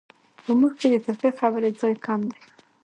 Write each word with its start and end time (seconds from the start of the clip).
په 0.43 0.51
موږ 0.59 0.73
کې 0.79 0.87
د 0.91 0.95
ترخې 1.05 1.29
خبرې 1.39 1.69
ځای 1.79 1.93
کم 2.05 2.19
دی. 2.31 2.41